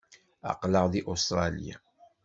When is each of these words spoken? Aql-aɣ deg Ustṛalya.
Aql-aɣ 0.51 0.85
deg 0.93 1.05
Ustṛalya. 1.13 1.75